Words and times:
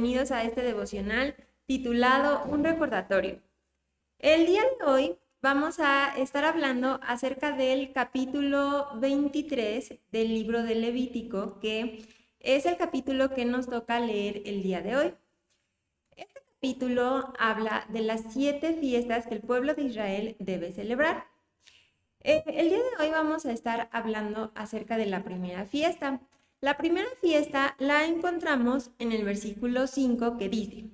bienvenidos 0.00 0.30
a 0.30 0.44
este 0.44 0.62
devocional 0.62 1.34
titulado 1.66 2.44
Un 2.46 2.64
recordatorio. 2.64 3.38
El 4.18 4.46
día 4.46 4.62
de 4.62 4.86
hoy 4.86 5.16
vamos 5.42 5.78
a 5.78 6.16
estar 6.16 6.42
hablando 6.46 6.98
acerca 7.02 7.52
del 7.52 7.92
capítulo 7.92 8.88
23 8.94 9.96
del 10.10 10.28
libro 10.28 10.62
de 10.62 10.74
Levítico, 10.76 11.60
que 11.60 12.02
es 12.38 12.64
el 12.64 12.78
capítulo 12.78 13.28
que 13.34 13.44
nos 13.44 13.68
toca 13.68 14.00
leer 14.00 14.40
el 14.46 14.62
día 14.62 14.80
de 14.80 14.96
hoy. 14.96 15.14
Este 16.16 16.40
capítulo 16.54 17.34
habla 17.38 17.84
de 17.90 18.00
las 18.00 18.22
siete 18.32 18.72
fiestas 18.72 19.26
que 19.26 19.34
el 19.34 19.42
pueblo 19.42 19.74
de 19.74 19.82
Israel 19.82 20.34
debe 20.38 20.72
celebrar. 20.72 21.26
Eh, 22.22 22.42
el 22.46 22.70
día 22.70 22.78
de 22.78 23.04
hoy 23.04 23.10
vamos 23.10 23.44
a 23.44 23.52
estar 23.52 23.90
hablando 23.92 24.50
acerca 24.54 24.96
de 24.96 25.04
la 25.04 25.24
primera 25.24 25.66
fiesta. 25.66 26.22
La 26.62 26.76
primera 26.76 27.08
fiesta 27.22 27.74
la 27.78 28.04
encontramos 28.04 28.90
en 28.98 29.12
el 29.12 29.24
versículo 29.24 29.86
5 29.86 30.36
que 30.36 30.50
dice, 30.50 30.90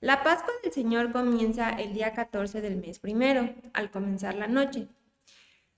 la 0.00 0.22
Pascua 0.22 0.54
del 0.62 0.72
Señor 0.72 1.12
comienza 1.12 1.68
el 1.72 1.92
día 1.92 2.14
14 2.14 2.62
del 2.62 2.76
mes 2.76 3.00
primero, 3.00 3.54
al 3.74 3.90
comenzar 3.90 4.34
la 4.34 4.46
noche. 4.46 4.88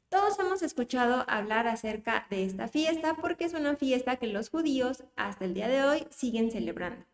Todos 0.09 0.38
hemos 0.38 0.62
escuchado 0.62 1.24
hablar 1.27 1.66
acerca 1.66 2.24
de 2.30 2.45
esta 2.45 2.68
fiesta 2.68 3.16
porque 3.20 3.45
es 3.45 3.55
una 3.55 3.74
fiesta 3.74 4.15
que 4.15 4.28
los 4.28 4.48
judíos 4.48 5.02
hasta 5.16 5.45
el 5.45 5.54
día 5.54 5.66
de 5.66 5.82
hoy 5.82 6.06
siguen 6.10 6.52
celebrando. 6.52 7.04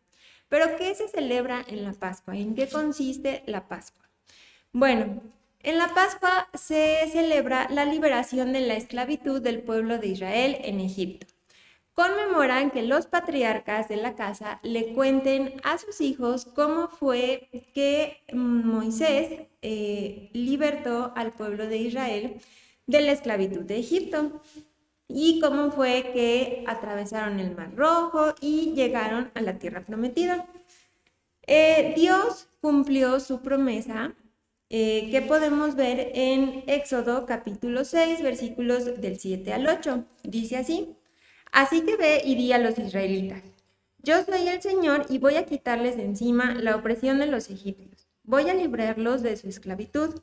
Pero 0.51 0.77
¿qué 0.77 0.95
se 0.95 1.09
celebra 1.09 1.65
en 1.67 1.83
la 1.83 1.95
Pascua? 1.95 2.37
¿En 2.37 2.55
qué 2.55 2.69
consiste 2.69 3.43
la 3.47 3.69
Pascua? 3.69 4.07
Bueno, 4.73 5.23
en 5.61 5.79
la 5.79 5.95
Pascua 5.95 6.51
se 6.53 7.09
celebra 7.11 7.69
la 7.71 7.87
liberación 7.87 8.53
de 8.53 8.61
la 8.61 8.75
esclavitud 8.75 9.41
del 9.41 9.63
pueblo 9.63 9.97
de 9.97 10.09
Israel 10.09 10.59
en 10.61 10.81
Egipto 10.81 11.38
conmemoran 11.99 12.71
que 12.71 12.83
los 12.83 13.07
patriarcas 13.07 13.89
de 13.89 13.97
la 13.97 14.15
casa 14.15 14.61
le 14.63 14.93
cuenten 14.95 15.61
a 15.65 15.79
sus 15.79 16.01
hijos 16.01 16.45
cómo 16.45 16.87
fue 16.87 17.49
que 17.75 18.19
Moisés 18.33 19.49
eh, 19.63 20.31
libertó 20.33 21.13
al 21.17 21.33
pueblo 21.33 21.67
de 21.67 21.79
Israel 21.79 22.37
de 22.87 23.01
la 23.01 23.11
esclavitud 23.11 23.63
de 23.63 23.81
Egipto 23.81 24.41
y 25.09 25.41
cómo 25.41 25.73
fue 25.73 26.13
que 26.15 26.63
atravesaron 26.69 27.41
el 27.41 27.57
Mar 27.57 27.75
Rojo 27.75 28.33
y 28.41 28.75
llegaron 28.75 29.33
a 29.35 29.41
la 29.41 29.59
tierra 29.59 29.85
prometida. 29.85 30.47
Eh, 31.49 31.95
Dios 31.97 32.47
cumplió 32.61 33.19
su 33.19 33.43
promesa 33.43 34.15
eh, 34.71 35.09
que 35.11 35.21
podemos 35.23 35.75
ver 35.75 36.13
en 36.15 36.63
Éxodo 36.69 37.27
capítulo 37.27 37.85
6 37.85 38.23
versículos 38.23 39.01
del 39.01 39.19
7 39.19 39.53
al 39.53 39.67
8. 39.67 40.05
Dice 40.23 40.59
así. 40.59 40.95
Así 41.53 41.83
que 41.83 41.97
ve 41.97 42.23
y 42.25 42.35
di 42.35 42.53
a 42.53 42.59
los 42.59 42.79
israelitas, 42.79 43.43
yo 44.01 44.25
soy 44.25 44.47
el 44.49 44.63
Señor 44.63 45.07
y 45.09 45.19
voy 45.19 45.37
a 45.37 45.45
quitarles 45.45 45.97
de 45.97 46.05
encima 46.05 46.55
la 46.55 46.77
opresión 46.77 47.19
de 47.19 47.27
los 47.27 47.51
egipcios. 47.51 48.07
Voy 48.23 48.49
a 48.49 48.55
librarlos 48.55 49.23
de 49.23 49.37
su 49.37 49.49
esclavitud. 49.49 50.21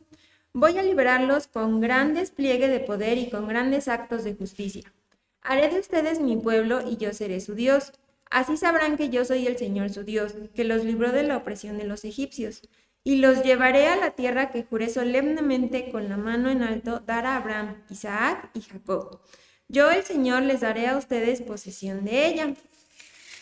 Voy 0.54 0.78
a 0.78 0.84
liberarlos 0.84 1.48
con 1.48 1.82
gran 1.82 2.14
despliegue 2.14 2.68
de 2.70 2.80
poder 2.80 3.18
y 3.18 3.30
con 3.30 3.48
grandes 3.48 3.88
actos 3.88 4.24
de 4.24 4.34
justicia. 4.34 4.94
Haré 5.42 5.70
de 5.70 5.80
ustedes 5.80 6.20
mi 6.20 6.38
pueblo 6.38 6.82
y 6.90 6.98
yo 6.98 7.14
seré 7.14 7.42
su 7.42 7.54
Dios. 7.54 7.92
Así 8.32 8.56
sabrán 8.56 8.96
que 8.96 9.10
yo 9.10 9.26
soy 9.26 9.46
el 9.46 9.58
Señor 9.58 9.90
su 9.90 10.04
Dios, 10.04 10.36
que 10.54 10.64
los 10.64 10.86
libró 10.86 11.12
de 11.12 11.24
la 11.24 11.38
opresión 11.38 11.78
de 11.78 11.84
los 11.84 12.06
egipcios. 12.06 12.62
Y 13.04 13.18
los 13.18 13.44
llevaré 13.44 13.88
a 13.88 13.98
la 13.98 14.12
tierra 14.12 14.52
que 14.52 14.64
juré 14.64 14.90
solemnemente 14.90 15.92
con 15.92 16.08
la 16.08 16.18
mano 16.18 16.50
en 16.50 16.64
alto 16.64 17.02
dar 17.02 17.26
a 17.26 17.36
Abraham, 17.36 17.84
Isaac 17.90 18.50
y 18.54 18.62
Jacob 18.62 19.20
yo 19.68 19.92
el 19.92 20.04
Señor 20.04 20.44
les 20.44 20.62
daré 20.62 20.88
a 20.88 20.98
ustedes 20.98 21.42
posesión 21.42 22.06
de 22.06 22.28
ella. 22.28 22.54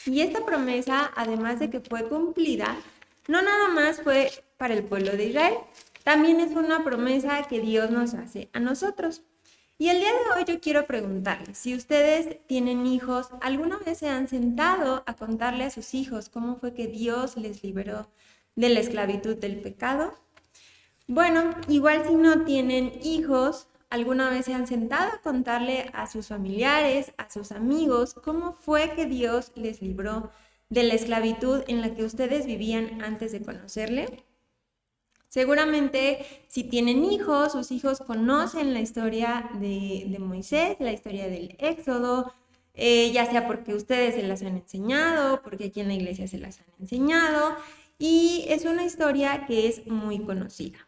Y 0.05 0.21
esta 0.21 0.45
promesa, 0.45 1.11
además 1.15 1.59
de 1.59 1.69
que 1.69 1.79
fue 1.79 2.07
cumplida, 2.07 2.77
no 3.27 3.41
nada 3.41 3.69
más 3.69 4.01
fue 4.01 4.31
para 4.57 4.73
el 4.73 4.83
pueblo 4.83 5.11
de 5.11 5.25
Israel, 5.25 5.55
también 6.03 6.39
es 6.39 6.51
una 6.51 6.83
promesa 6.83 7.43
que 7.47 7.61
Dios 7.61 7.89
nos 7.89 8.13
hace 8.13 8.49
a 8.53 8.59
nosotros. 8.59 9.23
Y 9.77 9.89
el 9.89 9.99
día 9.99 10.11
de 10.11 10.39
hoy 10.39 10.45
yo 10.45 10.61
quiero 10.61 10.85
preguntarles, 10.85 11.57
si 11.57 11.73
ustedes 11.73 12.45
tienen 12.47 12.85
hijos, 12.85 13.29
¿alguna 13.41 13.77
vez 13.77 13.97
se 13.97 14.09
han 14.09 14.27
sentado 14.27 15.03
a 15.05 15.15
contarle 15.15 15.63
a 15.63 15.69
sus 15.69 15.93
hijos 15.93 16.29
cómo 16.29 16.57
fue 16.57 16.73
que 16.73 16.87
Dios 16.87 17.37
les 17.37 17.63
liberó 17.63 18.09
de 18.55 18.69
la 18.69 18.79
esclavitud 18.79 19.35
del 19.35 19.61
pecado? 19.61 20.13
Bueno, 21.07 21.55
igual 21.67 22.05
si 22.07 22.15
no 22.15 22.45
tienen 22.45 22.93
hijos, 23.03 23.67
¿Alguna 23.93 24.31
vez 24.31 24.45
se 24.45 24.55
han 24.55 24.65
sentado 24.65 25.11
a 25.11 25.21
contarle 25.21 25.91
a 25.93 26.07
sus 26.07 26.29
familiares, 26.29 27.13
a 27.17 27.29
sus 27.29 27.51
amigos, 27.51 28.15
cómo 28.15 28.51
fue 28.51 28.95
que 28.95 29.05
Dios 29.05 29.51
les 29.53 29.83
libró 29.83 30.31
de 30.69 30.81
la 30.81 30.95
esclavitud 30.95 31.61
en 31.67 31.79
la 31.79 31.93
que 31.93 32.03
ustedes 32.03 32.47
vivían 32.47 33.03
antes 33.03 33.31
de 33.31 33.43
conocerle? 33.43 34.25
Seguramente 35.27 36.25
si 36.47 36.63
tienen 36.63 37.05
hijos, 37.05 37.51
sus 37.51 37.69
hijos 37.69 37.99
conocen 37.99 38.73
la 38.73 38.79
historia 38.79 39.51
de, 39.59 40.17
Moisés, 40.19 40.75
la 40.79 40.91
historia 40.91 41.27
del 41.27 41.55
Éxodo, 41.59 42.33
eh, 42.73 43.11
ya 43.11 43.27
sea 43.29 43.45
porque 43.45 43.75
ustedes 43.75 44.15
se 44.15 44.23
las 44.23 44.41
han 44.41 44.57
enseñado, 44.57 45.43
porque 45.43 45.65
aquí 45.65 45.81
en 45.81 45.89
la 45.89 45.93
iglesia 45.93 46.27
se 46.27 46.39
las 46.39 46.61
han 46.61 46.65
enseñado, 46.79 47.55
y 47.99 48.45
es 48.47 48.65
una 48.65 48.85
historia 48.85 49.45
que 49.45 49.67
es 49.67 49.85
muy 49.85 50.17
conocida. 50.17 50.79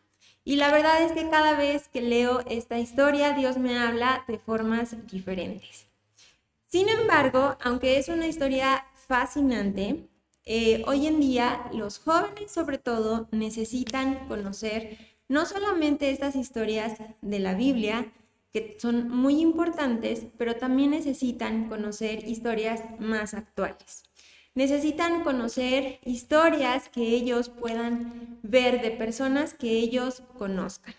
Y 0.48 0.58
la 0.58 0.72
verdad 0.72 1.02
es 1.02 1.12
que 1.12 1.28
cada 1.28 1.58
vez 1.58 1.88
que 1.88 2.02
leo 2.02 2.42
esta 2.48 2.78
historia, 2.78 3.34
Dios 3.34 3.58
me 3.58 3.80
habla 3.80 4.24
de 4.28 4.38
formas 4.38 4.96
diferentes. 5.08 5.88
Sin 6.68 6.88
embargo, 6.88 7.58
aunque 7.64 7.98
es 7.98 8.10
una 8.10 8.28
historia 8.28 8.86
fascinante, 8.94 10.08
eh, 10.46 10.84
hoy 10.86 11.08
en 11.08 11.20
día 11.20 11.68
los 11.74 11.98
jóvenes 11.98 12.52
sobre 12.52 12.78
todo 12.78 13.28
necesitan 13.32 14.28
conocer 14.28 15.00
no 15.28 15.48
solamente 15.48 16.12
estas 16.12 16.36
historias 16.36 17.00
de 17.24 17.40
la 17.40 17.56
Biblia, 17.56 18.14
que 18.54 18.78
son 18.80 19.10
muy 19.10 19.42
importantes, 19.42 20.28
pero 20.38 20.58
también 20.58 20.92
necesitan 20.92 21.70
conocer 21.70 22.24
historias 22.24 22.84
más 23.00 23.34
actuales 23.34 24.04
necesitan 24.56 25.24
conocer 25.24 26.00
historias 26.04 26.90
que 26.90 27.02
ellos 27.02 27.50
puedan 27.50 28.40
ver 28.42 28.82
de 28.82 28.92
personas 28.92 29.54
que 29.54 29.72
ellos 29.72 30.24
conozcan. 30.38 30.96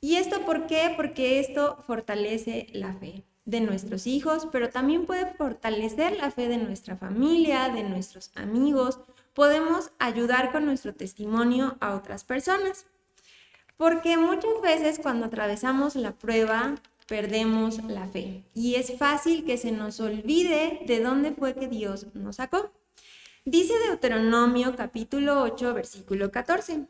¿Y 0.00 0.16
esto 0.16 0.44
por 0.46 0.66
qué? 0.66 0.94
Porque 0.96 1.40
esto 1.40 1.78
fortalece 1.86 2.68
la 2.72 2.94
fe 2.94 3.24
de 3.44 3.60
nuestros 3.60 4.06
hijos, 4.06 4.46
pero 4.52 4.70
también 4.70 5.04
puede 5.04 5.34
fortalecer 5.34 6.16
la 6.16 6.30
fe 6.30 6.48
de 6.48 6.58
nuestra 6.58 6.96
familia, 6.96 7.70
de 7.70 7.82
nuestros 7.82 8.30
amigos. 8.36 9.00
Podemos 9.34 9.90
ayudar 9.98 10.52
con 10.52 10.64
nuestro 10.64 10.94
testimonio 10.94 11.76
a 11.80 11.94
otras 11.94 12.24
personas. 12.24 12.86
Porque 13.76 14.16
muchas 14.16 14.60
veces 14.62 14.98
cuando 15.02 15.26
atravesamos 15.26 15.96
la 15.96 16.12
prueba, 16.12 16.76
perdemos 17.06 17.82
la 17.84 18.06
fe. 18.06 18.44
Y 18.54 18.74
es 18.74 18.96
fácil 18.98 19.44
que 19.44 19.56
se 19.56 19.72
nos 19.72 20.00
olvide 20.00 20.80
de 20.86 21.00
dónde 21.00 21.32
fue 21.32 21.54
que 21.54 21.68
Dios 21.68 22.06
nos 22.14 22.36
sacó. 22.36 22.72
Dice 23.44 23.74
Deuteronomio 23.88 24.74
capítulo 24.76 25.42
8, 25.42 25.72
versículo 25.72 26.30
14. 26.32 26.86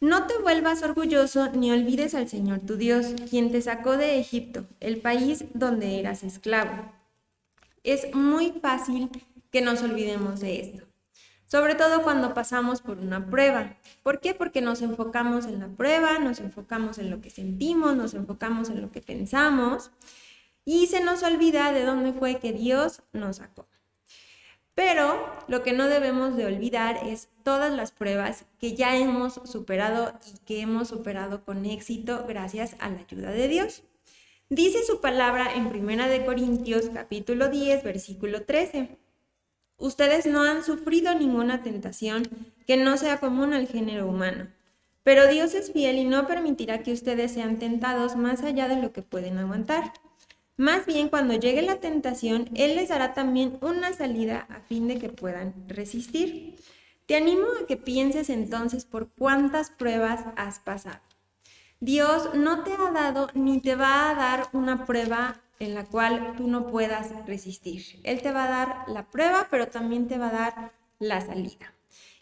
No 0.00 0.26
te 0.26 0.38
vuelvas 0.38 0.82
orgulloso 0.82 1.50
ni 1.52 1.70
olvides 1.70 2.14
al 2.14 2.26
Señor 2.26 2.60
tu 2.60 2.76
Dios, 2.76 3.14
quien 3.28 3.52
te 3.52 3.60
sacó 3.60 3.98
de 3.98 4.18
Egipto, 4.18 4.66
el 4.80 5.02
país 5.02 5.44
donde 5.52 6.00
eras 6.00 6.22
esclavo. 6.24 6.90
Es 7.84 8.14
muy 8.14 8.52
fácil 8.62 9.10
que 9.50 9.60
nos 9.60 9.82
olvidemos 9.82 10.40
de 10.40 10.60
esto, 10.60 10.86
sobre 11.50 11.74
todo 11.74 12.02
cuando 12.02 12.32
pasamos 12.32 12.80
por 12.80 12.98
una 12.98 13.26
prueba. 13.28 13.74
¿Por 14.04 14.20
qué? 14.20 14.34
Porque 14.34 14.60
nos 14.60 14.82
enfocamos 14.82 15.46
en 15.46 15.58
la 15.58 15.66
prueba, 15.66 16.20
nos 16.20 16.38
enfocamos 16.38 16.98
en 16.98 17.10
lo 17.10 17.20
que 17.20 17.30
sentimos, 17.30 17.96
nos 17.96 18.14
enfocamos 18.14 18.70
en 18.70 18.80
lo 18.80 18.92
que 18.92 19.00
pensamos 19.00 19.90
y 20.64 20.86
se 20.86 21.02
nos 21.02 21.24
olvida 21.24 21.72
de 21.72 21.84
dónde 21.84 22.12
fue 22.12 22.38
que 22.38 22.52
Dios 22.52 23.02
nos 23.12 23.38
sacó. 23.38 23.66
Pero 24.74 25.28
lo 25.48 25.64
que 25.64 25.72
no 25.72 25.88
debemos 25.88 26.36
de 26.36 26.46
olvidar 26.46 27.00
es 27.04 27.28
todas 27.42 27.72
las 27.72 27.90
pruebas 27.90 28.44
que 28.60 28.76
ya 28.76 28.96
hemos 28.96 29.40
superado 29.44 30.14
y 30.32 30.38
que 30.46 30.60
hemos 30.60 30.86
superado 30.86 31.44
con 31.44 31.66
éxito 31.66 32.26
gracias 32.28 32.76
a 32.78 32.90
la 32.90 33.00
ayuda 33.00 33.32
de 33.32 33.48
Dios. 33.48 33.82
Dice 34.48 34.84
su 34.84 35.00
palabra 35.00 35.52
en 35.52 35.68
Primera 35.68 36.06
de 36.06 36.24
Corintios 36.24 36.90
capítulo 36.94 37.48
10 37.48 37.82
versículo 37.82 38.44
13. 38.44 39.09
Ustedes 39.80 40.26
no 40.26 40.42
han 40.42 40.62
sufrido 40.62 41.14
ninguna 41.14 41.62
tentación 41.62 42.28
que 42.66 42.76
no 42.76 42.98
sea 42.98 43.18
común 43.18 43.54
al 43.54 43.66
género 43.66 44.06
humano, 44.06 44.46
pero 45.02 45.26
Dios 45.26 45.54
es 45.54 45.72
fiel 45.72 45.96
y 45.96 46.04
no 46.04 46.26
permitirá 46.26 46.82
que 46.82 46.92
ustedes 46.92 47.32
sean 47.32 47.58
tentados 47.58 48.14
más 48.14 48.42
allá 48.42 48.68
de 48.68 48.80
lo 48.80 48.92
que 48.92 49.00
pueden 49.00 49.38
aguantar. 49.38 49.94
Más 50.58 50.84
bien, 50.84 51.08
cuando 51.08 51.32
llegue 51.32 51.62
la 51.62 51.80
tentación, 51.80 52.50
Él 52.54 52.76
les 52.76 52.90
dará 52.90 53.14
también 53.14 53.56
una 53.62 53.94
salida 53.94 54.46
a 54.50 54.60
fin 54.60 54.86
de 54.86 54.98
que 54.98 55.08
puedan 55.08 55.54
resistir. 55.66 56.56
Te 57.06 57.16
animo 57.16 57.46
a 57.60 57.66
que 57.66 57.78
pienses 57.78 58.28
entonces 58.28 58.84
por 58.84 59.08
cuántas 59.08 59.70
pruebas 59.70 60.26
has 60.36 60.58
pasado. 60.58 61.00
Dios 61.80 62.34
no 62.34 62.64
te 62.64 62.74
ha 62.74 62.90
dado 62.90 63.28
ni 63.32 63.62
te 63.62 63.76
va 63.76 64.10
a 64.10 64.14
dar 64.14 64.48
una 64.52 64.84
prueba 64.84 65.40
en 65.60 65.74
la 65.74 65.84
cual 65.84 66.34
tú 66.36 66.48
no 66.48 66.66
puedas 66.66 67.12
resistir. 67.26 68.00
Él 68.02 68.22
te 68.22 68.32
va 68.32 68.44
a 68.44 68.50
dar 68.50 68.88
la 68.88 69.08
prueba, 69.10 69.46
pero 69.50 69.68
también 69.68 70.08
te 70.08 70.18
va 70.18 70.28
a 70.28 70.32
dar 70.32 70.72
la 70.98 71.20
salida. 71.20 71.74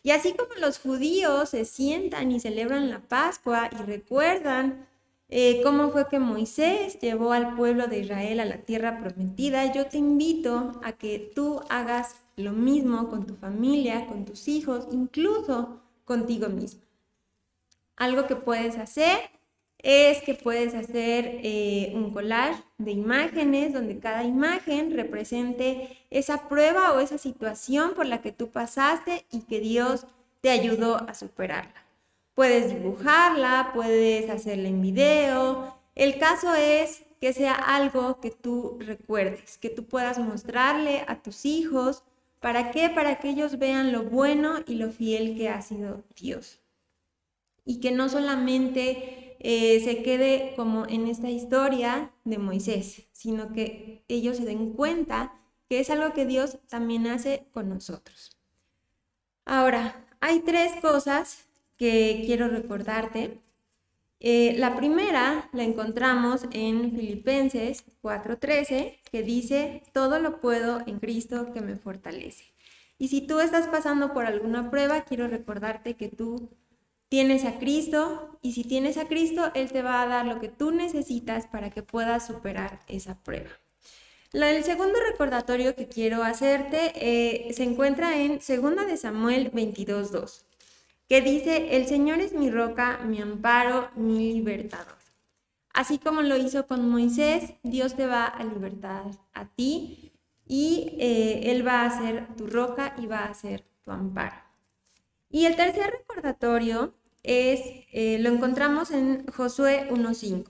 Y 0.02 0.10
así 0.10 0.34
como 0.34 0.54
los 0.60 0.78
judíos 0.78 1.50
se 1.50 1.64
sientan 1.64 2.30
y 2.32 2.40
celebran 2.40 2.90
la 2.90 3.00
Pascua 3.00 3.70
y 3.72 3.76
recuerdan 3.76 4.86
eh, 5.28 5.60
cómo 5.62 5.90
fue 5.90 6.08
que 6.08 6.18
Moisés 6.18 6.98
llevó 7.00 7.32
al 7.32 7.54
pueblo 7.54 7.86
de 7.86 8.00
Israel 8.00 8.40
a 8.40 8.44
la 8.44 8.58
tierra 8.58 8.98
prometida, 8.98 9.72
yo 9.72 9.86
te 9.86 9.98
invito 9.98 10.80
a 10.82 10.92
que 10.92 11.30
tú 11.34 11.60
hagas 11.68 12.16
lo 12.36 12.52
mismo 12.52 13.08
con 13.08 13.26
tu 13.26 13.34
familia, 13.34 14.06
con 14.06 14.24
tus 14.24 14.48
hijos, 14.48 14.88
incluso 14.90 15.80
contigo 16.04 16.48
mismo. 16.48 16.80
Algo 17.96 18.26
que 18.26 18.36
puedes 18.36 18.78
hacer 18.78 19.18
es 19.82 20.22
que 20.22 20.34
puedes 20.34 20.74
hacer 20.74 21.40
eh, 21.42 21.92
un 21.94 22.10
collage 22.10 22.62
de 22.78 22.92
imágenes 22.92 23.72
donde 23.72 23.98
cada 23.98 24.24
imagen 24.24 24.94
represente 24.94 25.96
esa 26.10 26.48
prueba 26.48 26.92
o 26.92 27.00
esa 27.00 27.18
situación 27.18 27.94
por 27.94 28.06
la 28.06 28.20
que 28.20 28.32
tú 28.32 28.50
pasaste 28.50 29.24
y 29.30 29.42
que 29.42 29.60
Dios 29.60 30.06
te 30.40 30.50
ayudó 30.50 30.96
a 30.96 31.14
superarla. 31.14 31.84
Puedes 32.34 32.68
dibujarla, 32.68 33.70
puedes 33.74 34.30
hacerla 34.30 34.68
en 34.68 34.80
video. 34.80 35.76
El 35.94 36.18
caso 36.18 36.54
es 36.54 37.02
que 37.20 37.32
sea 37.32 37.54
algo 37.54 38.20
que 38.20 38.30
tú 38.30 38.78
recuerdes, 38.80 39.58
que 39.58 39.70
tú 39.70 39.84
puedas 39.84 40.18
mostrarle 40.18 41.04
a 41.08 41.20
tus 41.22 41.44
hijos. 41.44 42.04
¿Para 42.40 42.70
qué? 42.70 42.90
Para 42.90 43.18
que 43.18 43.30
ellos 43.30 43.58
vean 43.58 43.92
lo 43.92 44.04
bueno 44.04 44.60
y 44.66 44.74
lo 44.74 44.90
fiel 44.90 45.36
que 45.36 45.48
ha 45.48 45.60
sido 45.62 46.04
Dios. 46.16 46.60
Y 47.64 47.80
que 47.80 47.90
no 47.90 48.08
solamente 48.08 49.27
eh, 49.40 49.80
se 49.84 50.02
quede 50.02 50.54
como 50.56 50.86
en 50.86 51.06
esta 51.06 51.30
historia 51.30 52.12
de 52.24 52.38
Moisés, 52.38 53.08
sino 53.12 53.52
que 53.52 54.04
ellos 54.08 54.36
se 54.36 54.44
den 54.44 54.72
cuenta 54.72 55.38
que 55.68 55.80
es 55.80 55.90
algo 55.90 56.12
que 56.14 56.26
Dios 56.26 56.58
también 56.68 57.06
hace 57.06 57.46
con 57.52 57.68
nosotros. 57.68 58.36
Ahora, 59.44 60.06
hay 60.20 60.40
tres 60.40 60.72
cosas 60.80 61.46
que 61.76 62.22
quiero 62.26 62.48
recordarte. 62.48 63.40
Eh, 64.20 64.54
la 64.58 64.76
primera 64.76 65.48
la 65.52 65.62
encontramos 65.62 66.42
en 66.50 66.90
Filipenses 66.96 67.84
4:13, 68.02 69.00
que 69.10 69.22
dice, 69.22 69.82
todo 69.92 70.18
lo 70.18 70.40
puedo 70.40 70.80
en 70.86 70.98
Cristo 70.98 71.52
que 71.52 71.60
me 71.60 71.76
fortalece. 71.76 72.44
Y 72.98 73.08
si 73.08 73.20
tú 73.20 73.38
estás 73.40 73.68
pasando 73.68 74.12
por 74.12 74.26
alguna 74.26 74.70
prueba, 74.70 75.02
quiero 75.02 75.28
recordarte 75.28 75.94
que 75.94 76.08
tú 76.08 76.50
tienes 77.08 77.44
a 77.44 77.58
Cristo 77.58 78.38
y 78.42 78.52
si 78.52 78.64
tienes 78.64 78.96
a 78.96 79.08
Cristo, 79.08 79.50
Él 79.54 79.72
te 79.72 79.82
va 79.82 80.02
a 80.02 80.06
dar 80.06 80.26
lo 80.26 80.40
que 80.40 80.48
tú 80.48 80.70
necesitas 80.70 81.46
para 81.46 81.70
que 81.70 81.82
puedas 81.82 82.26
superar 82.26 82.80
esa 82.88 83.22
prueba. 83.22 83.50
El 84.32 84.62
segundo 84.62 84.98
recordatorio 85.10 85.74
que 85.74 85.88
quiero 85.88 86.22
hacerte 86.22 86.92
eh, 86.94 87.52
se 87.54 87.64
encuentra 87.64 88.18
en 88.18 88.38
2 88.38 88.86
de 88.86 88.96
Samuel 88.96 89.50
22.2 89.52 90.44
que 91.08 91.22
dice, 91.22 91.76
el 91.76 91.86
Señor 91.86 92.20
es 92.20 92.34
mi 92.34 92.50
roca, 92.50 92.98
mi 92.98 93.20
amparo, 93.20 93.90
mi 93.96 94.34
libertador. 94.34 94.98
Así 95.72 95.98
como 95.98 96.22
lo 96.22 96.36
hizo 96.36 96.66
con 96.66 96.88
Moisés, 96.88 97.54
Dios 97.62 97.96
te 97.96 98.06
va 98.06 98.26
a 98.26 98.44
libertar 98.44 99.04
a 99.32 99.46
ti 99.46 100.12
y 100.46 100.96
eh, 100.98 101.50
Él 101.50 101.66
va 101.66 101.84
a 101.84 101.98
ser 101.98 102.26
tu 102.36 102.46
roca 102.46 102.94
y 102.98 103.06
va 103.06 103.24
a 103.24 103.34
ser 103.34 103.64
tu 103.82 103.90
amparo. 103.90 104.36
Y 105.30 105.46
el 105.46 105.56
tercer 105.56 105.90
recordatorio 105.90 106.94
es, 107.22 107.60
eh, 107.92 108.18
lo 108.20 108.30
encontramos 108.30 108.90
en 108.90 109.26
Josué 109.26 109.88
1.5, 109.90 110.44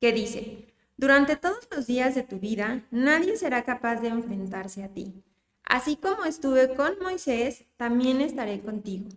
que 0.00 0.12
dice, 0.12 0.74
durante 0.96 1.36
todos 1.36 1.68
los 1.74 1.86
días 1.86 2.14
de 2.14 2.22
tu 2.22 2.38
vida, 2.38 2.86
nadie 2.90 3.36
será 3.36 3.64
capaz 3.64 3.96
de 3.96 4.08
enfrentarse 4.08 4.84
a 4.84 4.88
ti. 4.88 5.24
Así 5.64 5.96
como 5.96 6.24
estuve 6.24 6.74
con 6.74 6.98
Moisés, 7.00 7.64
también 7.76 8.20
estaré 8.20 8.60
contigo 8.60 9.08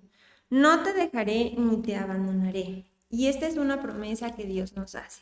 no 0.50 0.84
te 0.84 0.94
dejaré 0.94 1.54
ni 1.58 1.82
te 1.82 1.96
abandonaré. 1.96 2.86
Y 3.10 3.28
esta 3.28 3.48
es 3.48 3.58
una 3.58 3.82
promesa 3.82 4.36
que 4.36 4.46
Dios 4.46 4.76
nos 4.76 4.96
hace. 4.96 5.22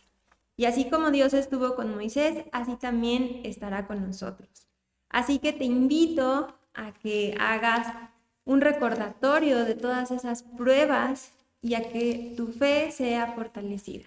Y 0.58 0.66
así 0.66 0.90
como 0.90 1.12
Dios 1.12 1.34
estuvo 1.34 1.76
con 1.76 1.94
Moisés, 1.94 2.46
así 2.52 2.76
también 2.78 3.42
estará 3.44 3.88
con 3.88 4.06
nosotros. 4.06 4.68
Así 5.10 5.40
que 5.40 5.54
te 5.54 5.66
invito 5.66 6.56
a 6.74 6.94
que 6.94 7.36
hagas 7.40 7.88
un 8.46 8.62
recordatorio 8.62 9.66
de 9.66 9.76
todas 9.76 10.12
esas 10.12 10.44
pruebas 10.44 11.32
y 11.62 11.74
a 11.74 11.90
que 11.90 12.34
tu 12.38 12.48
fe 12.48 12.92
sea 12.92 13.34
fortalecida. 13.34 14.06